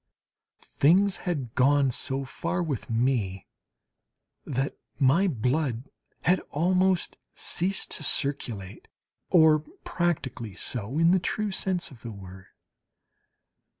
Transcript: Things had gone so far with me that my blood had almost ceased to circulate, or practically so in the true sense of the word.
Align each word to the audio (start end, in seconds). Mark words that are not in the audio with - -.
Things 0.63 1.17
had 1.29 1.53
gone 1.53 1.91
so 1.91 2.25
far 2.25 2.63
with 2.63 2.89
me 2.89 3.45
that 4.43 4.75
my 4.97 5.27
blood 5.27 5.91
had 6.23 6.39
almost 6.49 7.17
ceased 7.35 7.91
to 7.91 8.03
circulate, 8.03 8.87
or 9.29 9.59
practically 9.83 10.55
so 10.55 10.97
in 10.97 11.11
the 11.11 11.19
true 11.19 11.51
sense 11.51 11.91
of 11.91 12.01
the 12.01 12.09
word. 12.11 12.47